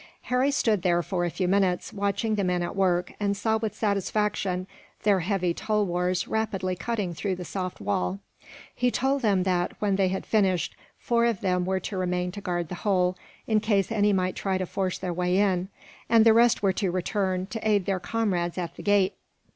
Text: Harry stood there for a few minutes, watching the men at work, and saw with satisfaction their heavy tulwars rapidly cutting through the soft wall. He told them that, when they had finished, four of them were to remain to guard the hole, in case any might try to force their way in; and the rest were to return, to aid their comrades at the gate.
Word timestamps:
Harry 0.23 0.49
stood 0.49 0.81
there 0.81 1.03
for 1.03 1.25
a 1.25 1.29
few 1.29 1.47
minutes, 1.47 1.93
watching 1.93 2.33
the 2.33 2.43
men 2.43 2.63
at 2.63 2.75
work, 2.75 3.13
and 3.19 3.37
saw 3.37 3.57
with 3.57 3.75
satisfaction 3.75 4.65
their 5.03 5.19
heavy 5.19 5.53
tulwars 5.53 6.27
rapidly 6.27 6.75
cutting 6.75 7.13
through 7.13 7.35
the 7.35 7.45
soft 7.45 7.79
wall. 7.79 8.17
He 8.73 8.89
told 8.89 9.21
them 9.21 9.43
that, 9.43 9.73
when 9.79 9.97
they 9.97 10.07
had 10.07 10.25
finished, 10.25 10.75
four 10.97 11.25
of 11.27 11.41
them 11.41 11.65
were 11.65 11.79
to 11.81 11.99
remain 11.99 12.31
to 12.31 12.41
guard 12.41 12.69
the 12.69 12.73
hole, 12.81 13.15
in 13.45 13.59
case 13.59 13.91
any 13.91 14.11
might 14.11 14.35
try 14.35 14.57
to 14.57 14.65
force 14.65 14.97
their 14.97 15.13
way 15.13 15.37
in; 15.37 15.69
and 16.09 16.25
the 16.25 16.33
rest 16.33 16.63
were 16.63 16.73
to 16.73 16.89
return, 16.89 17.45
to 17.51 17.59
aid 17.61 17.85
their 17.85 17.99
comrades 17.99 18.57
at 18.57 18.77
the 18.77 18.81
gate. 18.81 19.13